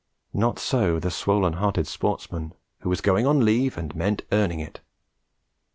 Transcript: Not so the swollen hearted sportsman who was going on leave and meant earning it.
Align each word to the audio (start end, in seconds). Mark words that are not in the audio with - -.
Not 0.33 0.57
so 0.57 0.97
the 0.99 1.11
swollen 1.11 1.53
hearted 1.53 1.85
sportsman 1.85 2.55
who 2.79 2.89
was 2.89 3.01
going 3.01 3.27
on 3.27 3.45
leave 3.45 3.77
and 3.77 3.95
meant 3.95 4.23
earning 4.31 4.59
it. 4.59 4.79